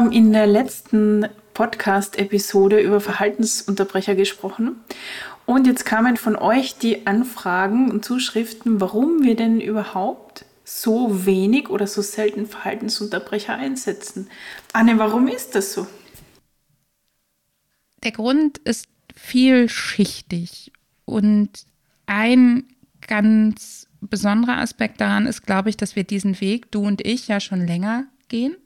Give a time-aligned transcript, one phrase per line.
[0.00, 4.76] Haben in der letzten Podcast-Episode über Verhaltensunterbrecher gesprochen.
[5.44, 11.68] Und jetzt kamen von euch die Anfragen und Zuschriften, warum wir denn überhaupt so wenig
[11.68, 14.30] oder so selten Verhaltensunterbrecher einsetzen.
[14.72, 15.86] Anne, warum ist das so?
[18.02, 20.72] Der Grund ist vielschichtig
[21.04, 21.50] und
[22.06, 22.64] ein
[23.06, 27.38] ganz besonderer Aspekt daran ist, glaube ich, dass wir diesen Weg, du und ich, ja
[27.38, 28.56] schon länger gehen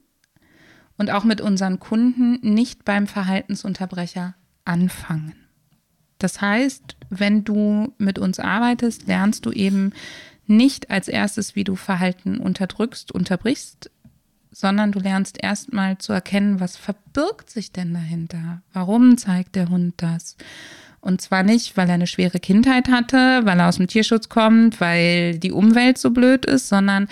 [0.97, 5.33] und auch mit unseren Kunden nicht beim Verhaltensunterbrecher anfangen.
[6.17, 9.91] Das heißt, wenn du mit uns arbeitest, lernst du eben
[10.47, 13.91] nicht als erstes, wie du Verhalten unterdrückst, unterbrichst,
[14.51, 18.61] sondern du lernst erstmal zu erkennen, was verbirgt sich denn dahinter?
[18.71, 20.37] Warum zeigt der Hund das?
[21.01, 24.79] Und zwar nicht, weil er eine schwere Kindheit hatte, weil er aus dem Tierschutz kommt,
[24.79, 27.07] weil die Umwelt so blöd ist, sondern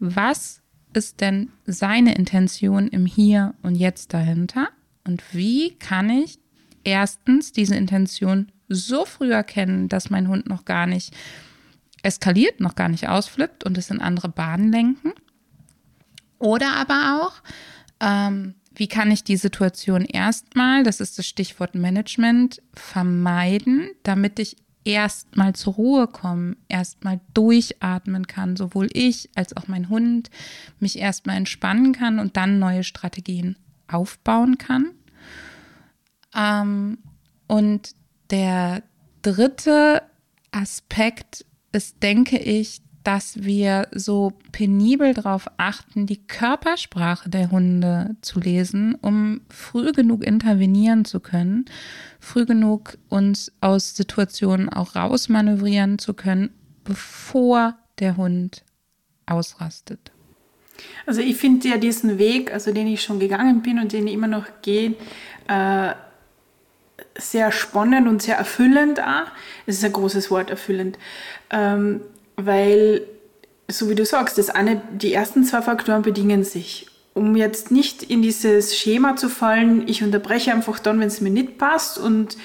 [0.00, 0.60] was
[0.92, 4.68] ist denn seine Intention im Hier und Jetzt dahinter?
[5.04, 6.38] Und wie kann ich
[6.84, 11.14] erstens diese Intention so früh erkennen, dass mein Hund noch gar nicht
[12.02, 15.12] eskaliert, noch gar nicht ausflippt und es in andere Bahnen lenken?
[16.38, 17.42] Oder aber auch,
[18.00, 24.56] ähm, wie kann ich die Situation erstmal, das ist das Stichwort Management, vermeiden, damit ich
[24.84, 30.30] erstmal zur Ruhe kommen, erstmal durchatmen kann, sowohl ich als auch mein Hund,
[30.80, 33.56] mich erstmal entspannen kann und dann neue Strategien
[33.86, 34.92] aufbauen kann.
[36.34, 36.98] Ähm,
[37.46, 37.94] und
[38.30, 38.82] der
[39.22, 40.02] dritte
[40.50, 48.38] Aspekt ist, denke ich, dass wir so penibel darauf achten, die Körpersprache der Hunde zu
[48.38, 51.64] lesen, um früh genug intervenieren zu können,
[52.20, 56.50] früh genug uns aus Situationen auch rausmanövrieren zu können,
[56.84, 58.62] bevor der Hund
[59.24, 60.12] ausrastet.
[61.06, 64.12] Also ich finde ja diesen Weg, also den ich schon gegangen bin und den ich
[64.12, 64.96] immer noch gehe,
[65.46, 65.94] äh,
[67.16, 69.00] sehr spannend und sehr erfüllend.
[69.64, 70.98] Es ist ein großes Wort, erfüllend.
[71.48, 72.02] Ähm,
[72.38, 73.02] weil,
[73.68, 76.86] so wie du sagst, das eine, die ersten zwei Faktoren bedingen sich.
[77.12, 81.30] Um jetzt nicht in dieses Schema zu fallen, ich unterbreche einfach dann, wenn es mir
[81.30, 82.36] nicht passt und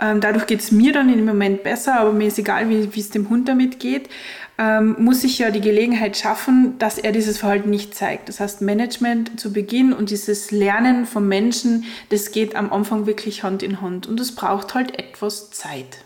[0.00, 3.10] ähm, dadurch geht es mir dann im Moment besser, aber mir ist egal, wie es
[3.10, 4.08] dem Hund damit geht,
[4.56, 8.28] ähm, muss ich ja die Gelegenheit schaffen, dass er dieses Verhalten nicht zeigt.
[8.28, 13.42] Das heißt, Management zu Beginn und dieses Lernen von Menschen, das geht am Anfang wirklich
[13.42, 15.98] Hand in Hand und es braucht halt etwas Zeit.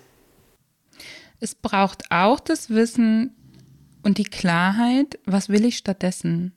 [1.40, 3.34] Es braucht auch das Wissen
[4.02, 6.52] und die Klarheit, was will ich stattdessen?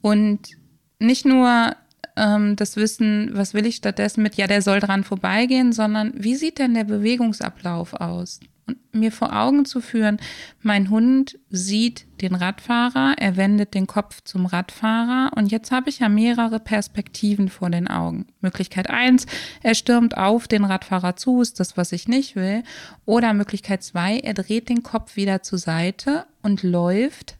[0.00, 0.56] Und
[0.98, 1.76] nicht nur
[2.16, 6.34] ähm, das Wissen, was will ich stattdessen mit, ja, der soll dran vorbeigehen, sondern wie
[6.34, 8.40] sieht denn der Bewegungsablauf aus?
[8.66, 10.18] Und mir vor Augen zu führen,
[10.60, 15.98] mein Hund sieht den Radfahrer, er wendet den Kopf zum Radfahrer und jetzt habe ich
[15.98, 18.26] ja mehrere Perspektiven vor den Augen.
[18.40, 19.26] Möglichkeit eins,
[19.62, 22.62] er stürmt auf den Radfahrer zu, ist das, was ich nicht will.
[23.04, 27.36] Oder Möglichkeit zwei, er dreht den Kopf wieder zur Seite und läuft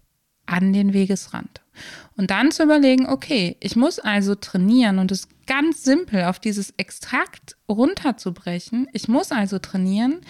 [0.46, 1.60] an den Wegesrand.
[2.16, 6.74] Und dann zu überlegen, okay, ich muss also trainieren und es ganz simpel auf dieses
[6.76, 8.88] Extrakt runterzubrechen.
[8.92, 10.20] Ich muss also trainieren,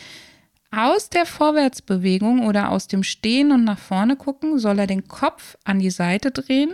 [0.73, 5.57] aus der Vorwärtsbewegung oder aus dem Stehen und nach vorne gucken, soll er den Kopf
[5.65, 6.73] an die Seite drehen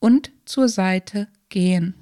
[0.00, 1.94] und zur Seite gehen.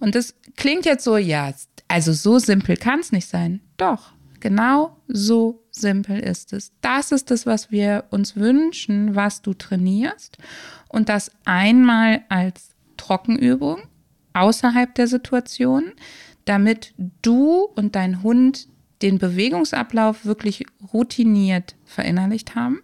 [0.00, 1.52] Und das klingt jetzt so, ja,
[1.88, 3.60] also so simpel kann es nicht sein.
[3.76, 6.72] Doch, genau so simpel ist es.
[6.80, 10.38] Das ist es, was wir uns wünschen, was du trainierst.
[10.88, 13.82] Und das einmal als Trockenübung
[14.32, 15.92] außerhalb der Situation,
[16.44, 18.68] damit du und dein Hund
[19.02, 22.80] den Bewegungsablauf wirklich routiniert verinnerlicht haben.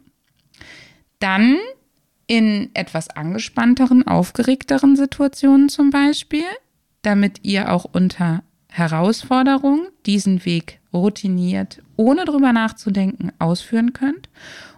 [1.19, 1.57] Dann
[2.27, 6.45] in etwas angespannteren, aufgeregteren Situationen zum Beispiel,
[7.03, 14.29] damit ihr auch unter Herausforderung diesen Weg routiniert, ohne drüber nachzudenken, ausführen könnt.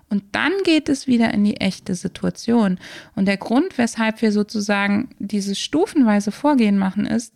[0.08, 2.78] Und dann geht es wieder in die echte Situation.
[3.14, 7.32] Und der Grund, weshalb wir sozusagen dieses stufenweise Vorgehen machen, ist,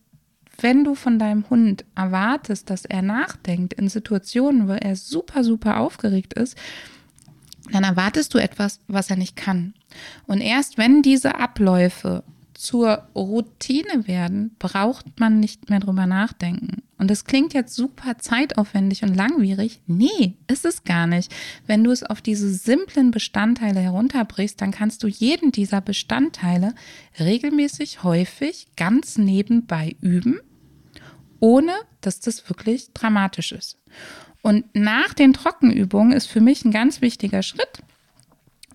[0.63, 5.81] wenn du von deinem Hund erwartest, dass er nachdenkt in Situationen, wo er super, super
[5.81, 6.57] aufgeregt ist,
[7.71, 9.75] dann erwartest du etwas, was er nicht kann.
[10.27, 12.25] Und erst wenn diese Abläufe
[12.55, 16.83] zur Routine werden, braucht man nicht mehr drüber nachdenken.
[16.97, 19.81] Und das klingt jetzt super zeitaufwendig und langwierig.
[19.87, 21.35] Nee, ist es gar nicht.
[21.67, 26.75] Wenn du es auf diese simplen Bestandteile herunterbrichst, dann kannst du jeden dieser Bestandteile
[27.19, 30.41] regelmäßig, häufig, ganz nebenbei üben,
[31.41, 33.79] ohne dass das wirklich dramatisch ist.
[34.43, 37.83] Und nach den Trockenübungen ist für mich ein ganz wichtiger Schritt,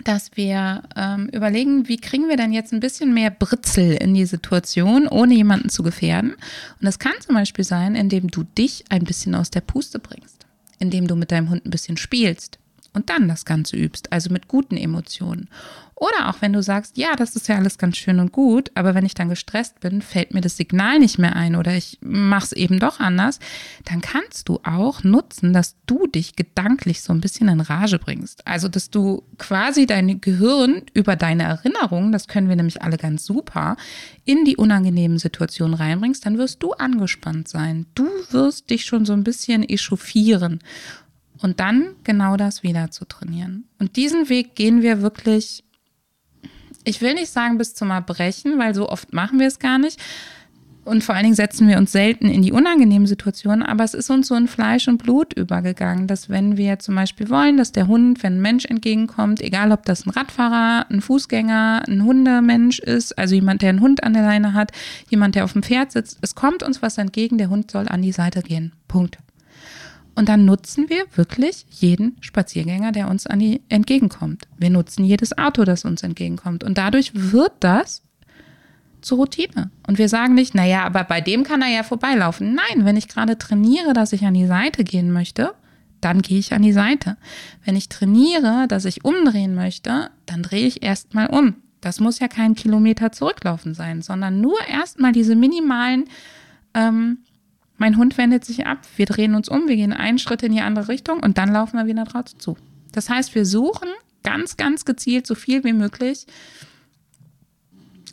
[0.10, 4.26] dass wir ähm, überlegen, wie kriegen wir denn jetzt ein bisschen mehr Britzel in die
[4.26, 6.32] Situation, ohne jemanden zu gefährden.
[6.32, 10.48] Und das kann zum Beispiel sein, indem du dich ein bisschen aus der Puste bringst,
[10.80, 12.58] indem du mit deinem Hund ein bisschen spielst
[12.94, 15.50] und dann das Ganze übst, also mit guten Emotionen.
[16.00, 18.95] Oder auch wenn du sagst, ja, das ist ja alles ganz schön und gut, aber
[18.95, 22.45] wenn ich dann gestresst bin, fällt mir das Signal nicht mehr ein oder ich mache
[22.45, 23.39] es eben doch anders,
[23.83, 28.47] dann kannst du auch nutzen, dass du dich gedanklich so ein bisschen in Rage bringst.
[28.47, 33.25] Also, dass du quasi dein Gehirn über deine Erinnerungen, das können wir nämlich alle ganz
[33.25, 33.75] super,
[34.24, 37.88] in die unangenehmen Situationen reinbringst, dann wirst du angespannt sein.
[37.94, 40.59] Du wirst dich schon so ein bisschen echauffieren.
[41.41, 43.65] Und dann genau das wieder zu trainieren.
[43.80, 45.63] Und diesen Weg gehen wir wirklich
[46.83, 50.00] ich will nicht sagen bis zum Erbrechen, weil so oft machen wir es gar nicht.
[50.86, 54.09] Und vor allen Dingen setzen wir uns selten in die unangenehmen Situationen, aber es ist
[54.09, 57.88] uns so in Fleisch und Blut übergegangen, dass wenn wir zum Beispiel wollen, dass der
[57.88, 63.19] Hund, wenn ein Mensch entgegenkommt, egal ob das ein Radfahrer, ein Fußgänger, ein Hundemensch ist,
[63.19, 64.71] also jemand, der einen Hund an der Leine hat,
[65.09, 68.01] jemand, der auf dem Pferd sitzt, es kommt uns was entgegen, der Hund soll an
[68.01, 68.71] die Seite gehen.
[68.88, 69.19] Punkt.
[70.16, 74.48] Und dann nutzen wir wirklich jeden Spaziergänger, der uns die entgegenkommt.
[74.58, 76.64] Wir nutzen jedes Auto, das uns entgegenkommt.
[76.64, 78.02] Und dadurch wird das
[79.02, 79.72] zur Routine.
[79.88, 82.54] Und wir sagen nicht, naja, aber bei dem kann er ja vorbeilaufen.
[82.56, 85.54] Nein, wenn ich gerade trainiere, dass ich an die Seite gehen möchte,
[86.02, 87.18] dann gehe ich an die Seite.
[87.64, 91.56] Wenn ich trainiere, dass ich umdrehen möchte, dann drehe ich erstmal um.
[91.82, 96.06] Das muss ja kein Kilometer zurücklaufen sein, sondern nur erstmal diese minimalen
[96.74, 97.20] ähm,
[97.80, 100.62] mein Hund wendet sich ab, wir drehen uns um, wir gehen einen Schritt in die
[100.62, 102.58] andere Richtung und dann laufen wir wieder drauf zu.
[102.92, 103.90] Das heißt, wir suchen
[104.24, 106.28] ganz, ganz gezielt so viel wie möglich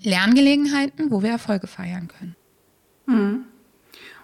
[0.03, 2.37] Lerngelegenheiten, wo wir Erfolge feiern können.
[3.07, 3.45] Hm.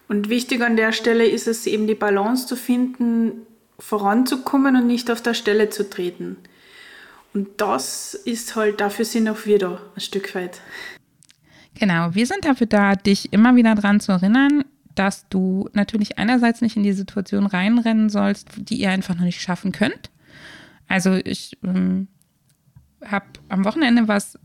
[0.08, 3.46] Und wichtig an der Stelle ist es eben die Balance zu finden,
[3.78, 6.36] voranzukommen und nicht auf der Stelle zu treten.
[7.34, 10.60] Und das ist halt, dafür sind auch wir da, ein Stück weit.
[11.74, 16.60] Genau, wir sind dafür da, dich immer wieder daran zu erinnern, dass du natürlich einerseits
[16.60, 20.10] nicht in die Situation reinrennen sollst, die ihr einfach noch nicht schaffen könnt.
[20.88, 22.08] Also ich ähm,
[23.04, 24.38] habe am Wochenende was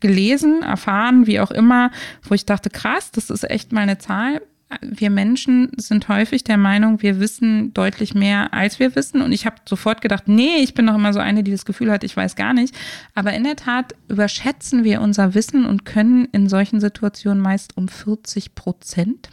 [0.00, 1.90] gelesen, erfahren, wie auch immer,
[2.22, 4.42] wo ich dachte, krass, das ist echt mal eine Zahl.
[4.80, 9.20] Wir Menschen sind häufig der Meinung, wir wissen deutlich mehr, als wir wissen.
[9.20, 11.92] Und ich habe sofort gedacht, nee, ich bin doch immer so eine, die das Gefühl
[11.92, 12.74] hat, ich weiß gar nicht.
[13.14, 17.86] Aber in der Tat überschätzen wir unser Wissen und können in solchen Situationen meist um
[17.86, 19.30] 40 Prozent.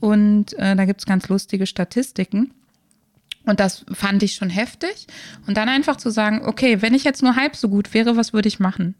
[0.00, 2.52] Und äh, da gibt es ganz lustige Statistiken.
[3.44, 5.06] Und das fand ich schon heftig.
[5.46, 8.32] Und dann einfach zu sagen, okay, wenn ich jetzt nur halb so gut wäre, was
[8.32, 8.94] würde ich machen?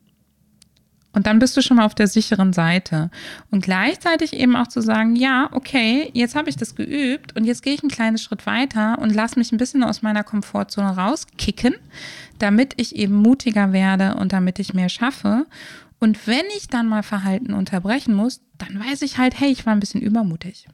[1.12, 3.10] Und dann bist du schon mal auf der sicheren Seite.
[3.50, 7.62] Und gleichzeitig eben auch zu sagen, ja, okay, jetzt habe ich das geübt und jetzt
[7.62, 11.74] gehe ich einen kleinen Schritt weiter und lass mich ein bisschen aus meiner Komfortzone rauskicken,
[12.38, 15.46] damit ich eben mutiger werde und damit ich mehr schaffe.
[16.00, 19.72] Und wenn ich dann mal Verhalten unterbrechen muss, dann weiß ich halt, hey, ich war
[19.72, 20.68] ein bisschen übermutig.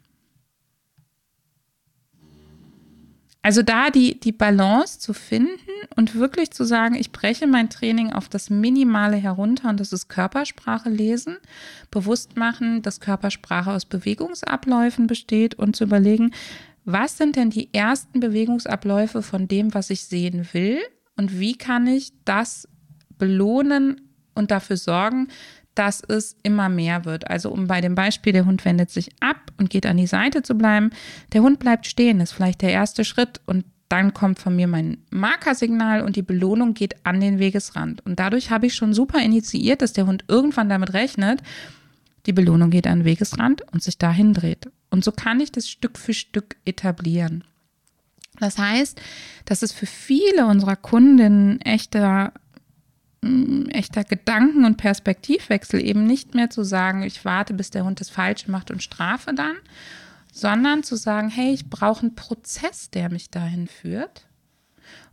[3.45, 5.51] Also da die, die Balance zu finden
[5.97, 10.09] und wirklich zu sagen, ich breche mein Training auf das Minimale herunter und das ist
[10.09, 11.37] Körpersprache lesen,
[11.91, 16.31] bewusst machen, dass Körpersprache aus Bewegungsabläufen besteht und zu überlegen,
[16.87, 20.79] was sind denn die ersten Bewegungsabläufe von dem, was ich sehen will
[21.19, 22.67] und wie kann ich das
[23.19, 24.04] belohnen
[24.35, 25.29] und dafür sorgen,
[25.75, 27.29] dass es immer mehr wird.
[27.29, 30.43] Also um bei dem Beispiel, der Hund wendet sich ab und geht an die Seite
[30.43, 30.91] zu bleiben,
[31.33, 34.99] der Hund bleibt stehen, ist vielleicht der erste Schritt und dann kommt von mir mein
[35.11, 38.05] Markersignal und die Belohnung geht an den Wegesrand.
[38.05, 41.43] Und dadurch habe ich schon super initiiert, dass der Hund irgendwann damit rechnet,
[42.27, 44.71] die Belohnung geht an den Wegesrand und sich dahin dreht.
[44.91, 47.45] Und so kann ich das Stück für Stück etablieren.
[48.41, 49.01] Das heißt,
[49.45, 52.33] dass es für viele unserer Kundinnen echter
[53.71, 58.11] echter Gedanken- und Perspektivwechsel, eben nicht mehr zu sagen, ich warte, bis der Hund das
[58.11, 59.57] Falsche macht und strafe dann,
[60.33, 64.27] sondern zu sagen, hey, ich brauche einen Prozess, der mich dahin führt.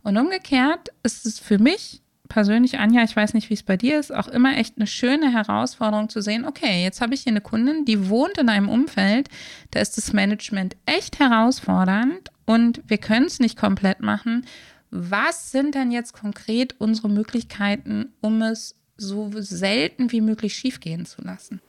[0.02, 4.00] Und umgekehrt ist es für mich persönlich, Anja, ich weiß nicht, wie es bei dir
[4.00, 7.42] ist, auch immer echt eine schöne Herausforderung zu sehen, okay, jetzt habe ich hier eine
[7.42, 9.28] Kundin, die wohnt in einem Umfeld,
[9.70, 14.46] da ist das Management echt herausfordernd und wir können es nicht komplett machen
[14.92, 21.22] was sind denn jetzt konkret unsere Möglichkeiten, um es so selten wie möglich schiefgehen zu
[21.22, 21.60] lassen.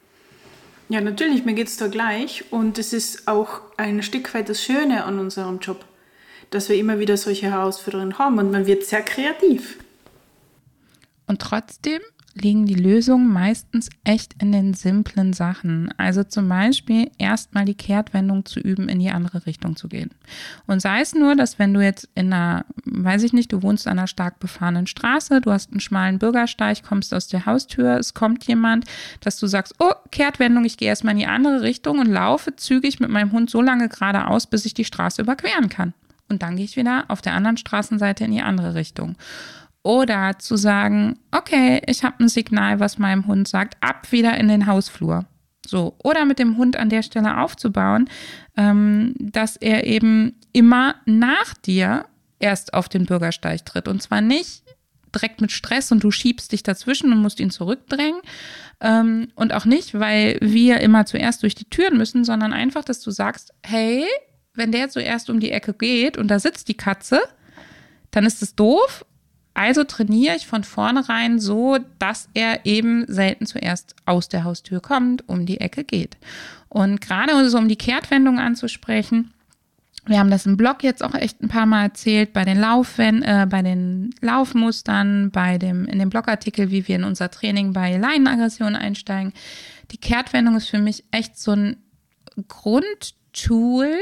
[0.89, 2.51] Ja, natürlich, mir geht es da gleich.
[2.51, 5.85] Und es ist auch ein Stück weit das Schöne an unserem Job,
[6.49, 9.77] dass wir immer wieder solche Herausforderungen haben und man wird sehr kreativ.
[11.25, 12.01] Und trotzdem
[12.35, 15.93] liegen die Lösungen meistens echt in den simplen Sachen.
[15.97, 20.11] Also zum Beispiel erstmal die Kehrtwendung zu üben, in die andere Richtung zu gehen.
[20.65, 23.87] Und sei es nur, dass wenn du jetzt in einer, weiß ich nicht, du wohnst
[23.87, 28.13] an einer stark befahrenen Straße, du hast einen schmalen Bürgersteig, kommst aus der Haustür, es
[28.13, 28.85] kommt jemand,
[29.21, 32.99] dass du sagst, oh, Kehrtwendung, ich gehe erstmal in die andere Richtung und laufe zügig
[32.99, 35.93] mit meinem Hund so lange geradeaus, bis ich die Straße überqueren kann.
[36.29, 39.15] Und dann gehe ich wieder auf der anderen Straßenseite in die andere Richtung.
[39.83, 44.47] Oder zu sagen, okay, ich habe ein Signal, was meinem Hund sagt, ab wieder in
[44.47, 45.25] den Hausflur.
[45.65, 48.09] So, oder mit dem Hund an der Stelle aufzubauen,
[48.57, 52.05] ähm, dass er eben immer nach dir
[52.39, 53.87] erst auf den Bürgersteig tritt.
[53.87, 54.63] Und zwar nicht
[55.13, 58.21] direkt mit Stress und du schiebst dich dazwischen und musst ihn zurückdrängen.
[58.81, 62.99] Ähm, und auch nicht, weil wir immer zuerst durch die Türen müssen, sondern einfach, dass
[62.99, 64.05] du sagst, hey,
[64.53, 67.21] wenn der zuerst um die Ecke geht und da sitzt die Katze,
[68.11, 69.05] dann ist es doof,
[69.53, 75.27] also trainiere ich von vornherein so, dass er eben selten zuerst aus der Haustür kommt,
[75.29, 76.17] um die Ecke geht.
[76.69, 79.33] Und gerade so um die Kehrtwendung anzusprechen,
[80.05, 83.23] wir haben das im Blog jetzt auch echt ein paar Mal erzählt, bei den Laufwen
[83.23, 87.95] äh, bei den Laufmustern, bei dem, in dem Blogartikel, wie wir in unser Training bei
[87.95, 89.33] Leinenaggression einsteigen.
[89.91, 91.77] Die Kehrtwendung ist für mich echt so ein
[93.33, 93.95] Grundtool,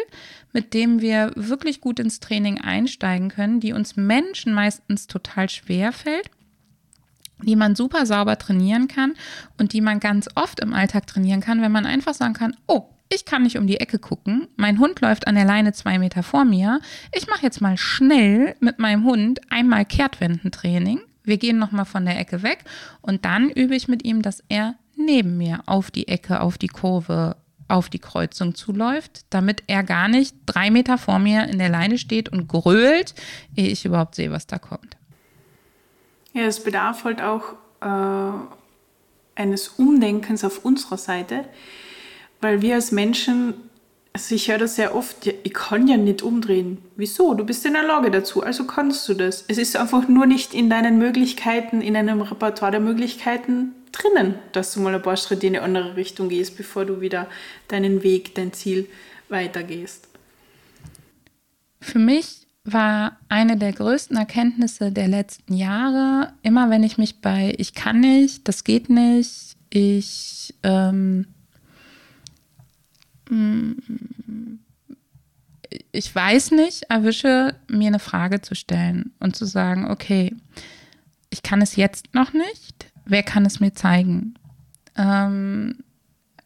[0.54, 5.92] mit dem wir wirklich gut ins Training einsteigen können, die uns Menschen meistens total schwer
[5.92, 6.30] fällt,
[7.44, 9.14] die man super sauber trainieren kann
[9.58, 12.90] und die man ganz oft im Alltag trainieren kann, wenn man einfach sagen kann, oh,
[13.14, 16.24] ich kann nicht um die Ecke gucken, mein Hund läuft an der Leine zwei Meter
[16.24, 16.80] vor mir,
[17.14, 22.20] ich mache jetzt mal schnell mit meinem Hund einmal Kehrtwendentraining, wir gehen nochmal von der
[22.20, 22.64] Ecke weg
[23.02, 26.68] und dann übe ich mit ihm, dass er neben mir auf die Ecke, auf die
[26.68, 27.36] Kurve
[27.72, 31.98] auf die Kreuzung zuläuft, damit er gar nicht drei Meter vor mir in der Leine
[31.98, 33.16] steht und grölt,
[33.56, 34.98] ehe ich überhaupt sehe, was da kommt.
[36.34, 41.46] Ja, es bedarf halt auch äh, eines Umdenkens auf unserer Seite,
[42.42, 43.54] weil wir als Menschen,
[44.14, 46.78] also ich höre das sehr oft, ja, ich kann ja nicht umdrehen.
[46.96, 47.34] Wieso?
[47.34, 49.46] Du bist in der Lage dazu, also kannst du das.
[49.48, 54.74] Es ist einfach nur nicht in deinen Möglichkeiten, in einem Repertoire der Möglichkeiten drinnen, dass
[54.74, 57.28] du mal ein paar Schritte in eine andere Richtung gehst, bevor du wieder
[57.68, 58.88] deinen Weg, dein Ziel
[59.30, 60.08] weitergehst.
[61.80, 67.56] Für mich war eine der größten Erkenntnisse der letzten Jahre, immer wenn ich mich bei
[67.58, 71.26] ich kann nicht, das geht nicht, ich ähm,
[73.30, 73.74] mm,
[75.92, 80.36] ich weiß nicht, erwische, mir eine Frage zu stellen und zu sagen, okay,
[81.30, 84.36] ich kann es jetzt noch nicht, wer kann es mir zeigen?
[84.96, 85.84] Ähm,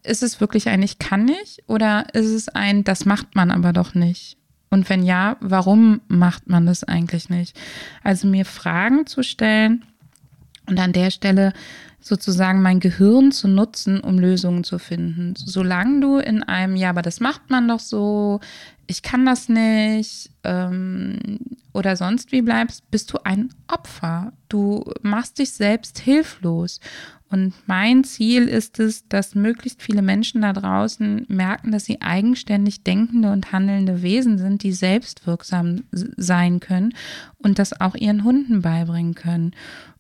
[0.04, 3.74] ist es wirklich ein Ich kann nicht oder ist es ein Das macht man aber
[3.74, 4.38] doch nicht?
[4.70, 7.58] Und wenn ja, warum macht man das eigentlich nicht?
[8.04, 9.86] Also mir Fragen zu stellen
[10.68, 11.54] und an der Stelle
[12.00, 15.34] sozusagen mein Gehirn zu nutzen, um Lösungen zu finden.
[15.36, 18.40] Solange du in einem, ja, aber das macht man doch so,
[18.86, 21.40] ich kann das nicht ähm,
[21.74, 24.34] oder sonst wie bleibst, bist du ein Opfer.
[24.50, 26.80] Du machst dich selbst hilflos.
[27.32, 32.84] Und mein Ziel ist es, dass möglichst viele Menschen da draußen merken, dass sie eigenständig
[32.84, 36.94] denkende und handelnde Wesen sind, die selbstwirksam sein können
[37.40, 39.54] und das auch ihren Hunden beibringen können.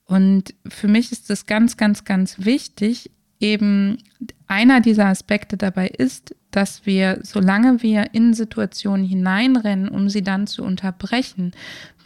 [0.05, 3.97] Und für mich ist es ganz, ganz, ganz wichtig, eben
[4.47, 10.47] einer dieser Aspekte dabei ist, dass wir, solange wir in Situationen hineinrennen, um sie dann
[10.47, 11.51] zu unterbrechen,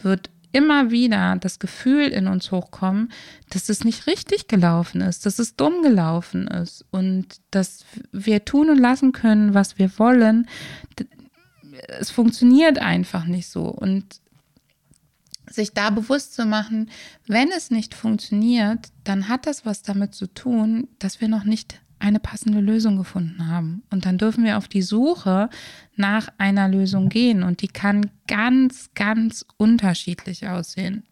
[0.02, 3.12] wird immer wieder das Gefühl in uns hochkommen,
[3.50, 8.70] dass es nicht richtig gelaufen ist, dass es dumm gelaufen ist und dass wir tun
[8.70, 10.48] und lassen können, was wir wollen.
[11.86, 13.66] Es funktioniert einfach nicht so.
[13.66, 14.20] Und
[15.50, 16.90] sich da bewusst zu machen,
[17.26, 21.80] wenn es nicht funktioniert, dann hat das was damit zu tun, dass wir noch nicht
[21.98, 23.82] eine passende Lösung gefunden haben.
[23.90, 25.50] Und dann dürfen wir auf die Suche
[25.96, 27.42] nach einer Lösung gehen.
[27.42, 31.04] Und die kann ganz, ganz unterschiedlich aussehen.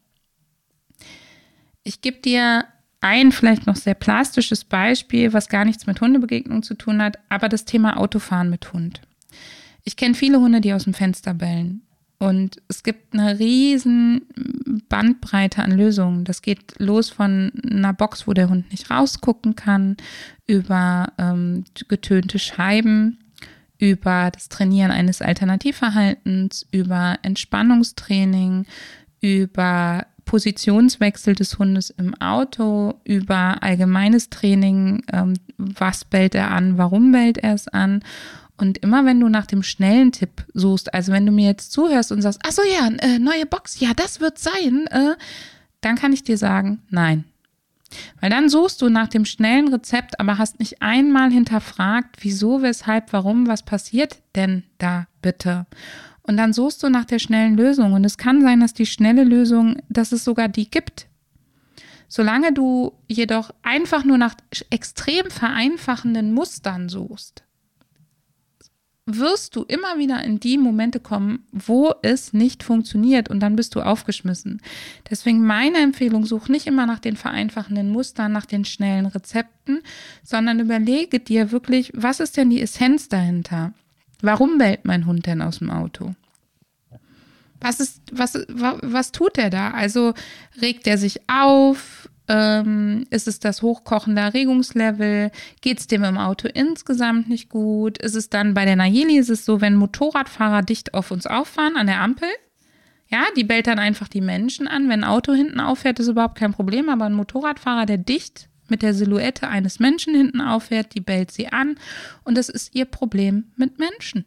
[1.82, 2.64] Ich gebe dir
[3.00, 7.48] ein vielleicht noch sehr plastisches Beispiel, was gar nichts mit Hundebegegnung zu tun hat, aber
[7.48, 9.02] das Thema Autofahren mit Hund.
[9.84, 11.82] Ich kenne viele Hunde, die aus dem Fenster bellen.
[12.18, 14.22] Und es gibt eine riesen
[14.88, 16.24] Bandbreite an Lösungen.
[16.24, 19.96] Das geht los von einer Box, wo der Hund nicht rausgucken kann,
[20.46, 23.18] über ähm, getönte Scheiben,
[23.78, 28.66] über das Trainieren eines Alternativverhaltens, über Entspannungstraining,
[29.20, 37.12] über Positionswechsel des Hundes im Auto, über allgemeines Training, ähm, was bellt er an, warum
[37.12, 38.02] bellt er es an.
[38.58, 42.10] Und immer wenn du nach dem schnellen Tipp suchst, also wenn du mir jetzt zuhörst
[42.12, 45.14] und sagst, ach so ja, äh, neue Box, ja, das wird sein, äh,
[45.80, 47.24] dann kann ich dir sagen, nein.
[48.20, 53.12] Weil dann suchst du nach dem schnellen Rezept, aber hast nicht einmal hinterfragt, wieso, weshalb,
[53.12, 55.66] warum, was passiert denn da bitte?
[56.22, 57.94] Und dann suchst du nach der schnellen Lösung.
[57.94, 61.06] Und es kann sein, dass die schnelle Lösung, dass es sogar die gibt.
[62.06, 64.34] Solange du jedoch einfach nur nach
[64.68, 67.44] extrem vereinfachenden Mustern suchst,
[69.16, 73.74] wirst du immer wieder in die Momente kommen, wo es nicht funktioniert und dann bist
[73.74, 74.60] du aufgeschmissen.
[75.08, 79.80] Deswegen meine Empfehlung, such nicht immer nach den vereinfachenden Mustern, nach den schnellen Rezepten,
[80.22, 83.72] sondern überlege dir wirklich, was ist denn die Essenz dahinter?
[84.20, 86.14] Warum bellt mein Hund denn aus dem Auto?
[87.60, 89.70] Was ist, was, was, was tut er da?
[89.70, 90.14] Also
[90.60, 92.08] regt er sich auf?
[92.28, 95.30] Ähm, ist es das hochkochende Erregungslevel?
[95.62, 97.98] Geht es dem im Auto insgesamt nicht gut?
[97.98, 101.76] Ist es dann bei der Nayeli, ist es so, wenn Motorradfahrer dicht auf uns auffahren
[101.76, 102.28] an der Ampel?
[103.10, 104.88] Ja, die bellt dann einfach die Menschen an.
[104.90, 106.90] Wenn ein Auto hinten auffährt, ist überhaupt kein Problem.
[106.90, 111.48] Aber ein Motorradfahrer, der dicht mit der Silhouette eines Menschen hinten auffährt, die bellt sie
[111.48, 111.76] an.
[112.24, 114.26] Und das ist ihr Problem mit Menschen.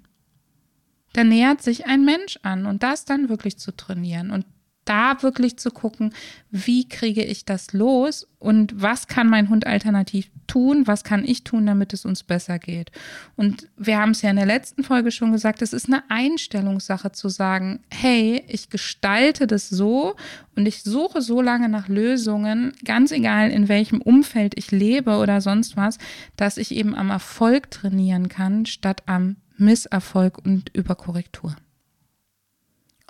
[1.13, 4.45] Da nähert sich ein Mensch an und das dann wirklich zu trainieren und
[4.85, 6.13] da wirklich zu gucken,
[6.49, 11.43] wie kriege ich das los und was kann mein Hund alternativ tun, was kann ich
[11.43, 12.91] tun, damit es uns besser geht.
[13.35, 17.11] Und wir haben es ja in der letzten Folge schon gesagt, es ist eine Einstellungssache
[17.11, 20.15] zu sagen, hey, ich gestalte das so
[20.55, 25.41] und ich suche so lange nach Lösungen, ganz egal in welchem Umfeld ich lebe oder
[25.41, 25.99] sonst was,
[26.35, 31.55] dass ich eben am Erfolg trainieren kann, statt am Misserfolg und Überkorrektur.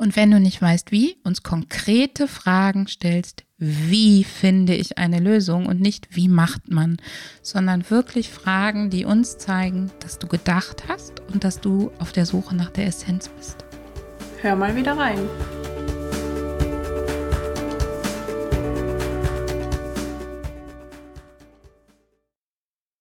[0.02, 5.68] Und wenn du nicht weißt, wie, uns konkrete Fragen stellst, wie finde ich eine Lösung
[5.68, 6.98] und nicht wie macht man,
[7.44, 12.26] sondern wirklich Fragen, die uns zeigen, dass du gedacht hast und dass du auf der
[12.26, 13.64] Suche nach der Essenz bist.
[14.42, 15.20] Hör mal wieder rein.